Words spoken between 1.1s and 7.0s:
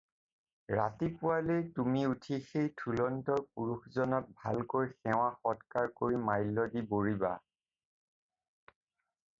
পুৱালেই তুমি উঠি সেই থুলন্তৰ পুৰুষজনক ভালকৈ সেৱা-সৎকাৰ কৰি মাল্য দি